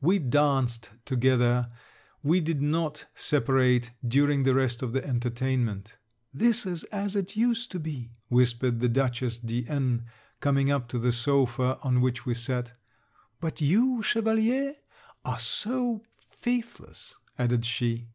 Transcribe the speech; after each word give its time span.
We 0.00 0.20
danced 0.20 0.90
together. 1.04 1.68
We 2.22 2.38
did 2.38 2.62
not 2.62 3.06
separate 3.16 3.90
during 4.06 4.44
the 4.44 4.54
rest 4.54 4.80
of 4.80 4.92
the 4.92 5.04
entertainment. 5.04 5.96
'This 6.32 6.66
is 6.66 6.84
as 6.92 7.16
it 7.16 7.34
used 7.34 7.72
to 7.72 7.80
be,' 7.80 8.12
whispered 8.28 8.78
the 8.78 8.88
Dutchess 8.88 9.38
de 9.38 9.66
N 9.66 10.04
coming 10.38 10.70
up 10.70 10.86
to 10.90 11.00
the 11.00 11.10
sopha 11.10 11.80
on 11.84 12.00
which 12.00 12.24
we 12.24 12.32
sat. 12.32 12.78
'But 13.40 13.60
you, 13.60 14.02
Chevalier, 14.04 14.76
are 15.24 15.40
so 15.40 16.04
faithless,' 16.30 17.16
added 17.36 17.64
she. 17.64 18.10